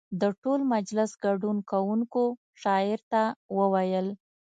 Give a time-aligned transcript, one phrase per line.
[0.21, 2.23] د ټول مجلس ګډون کوونکو
[2.61, 3.21] شاعر ته
[3.57, 4.07] وویل.